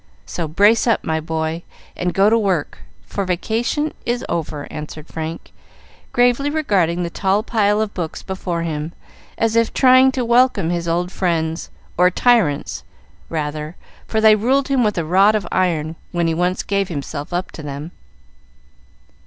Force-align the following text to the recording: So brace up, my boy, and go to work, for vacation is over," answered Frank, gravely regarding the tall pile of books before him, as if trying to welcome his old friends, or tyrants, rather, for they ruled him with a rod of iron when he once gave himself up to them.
So 0.25 0.47
brace 0.47 0.87
up, 0.87 1.03
my 1.03 1.19
boy, 1.19 1.61
and 1.95 2.11
go 2.11 2.27
to 2.31 2.35
work, 2.35 2.79
for 3.05 3.23
vacation 3.23 3.93
is 4.03 4.25
over," 4.27 4.65
answered 4.73 5.05
Frank, 5.07 5.53
gravely 6.11 6.49
regarding 6.49 7.03
the 7.03 7.11
tall 7.11 7.43
pile 7.43 7.79
of 7.79 7.93
books 7.93 8.23
before 8.23 8.63
him, 8.63 8.93
as 9.37 9.55
if 9.55 9.71
trying 9.71 10.11
to 10.13 10.25
welcome 10.25 10.71
his 10.71 10.87
old 10.87 11.11
friends, 11.11 11.69
or 11.99 12.09
tyrants, 12.09 12.83
rather, 13.29 13.75
for 14.07 14.19
they 14.19 14.33
ruled 14.35 14.69
him 14.69 14.83
with 14.83 14.97
a 14.97 15.05
rod 15.05 15.35
of 15.35 15.45
iron 15.51 15.95
when 16.11 16.25
he 16.25 16.33
once 16.33 16.63
gave 16.63 16.87
himself 16.87 17.31
up 17.31 17.51
to 17.51 17.61
them. 17.61 17.91